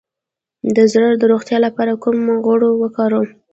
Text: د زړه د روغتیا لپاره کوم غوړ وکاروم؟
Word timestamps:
د 0.75 0.77
زړه 0.91 1.09
د 1.17 1.23
روغتیا 1.31 1.57
لپاره 1.65 1.93
کوم 2.03 2.17
غوړ 2.45 2.61
وکاروم؟ 2.81 3.27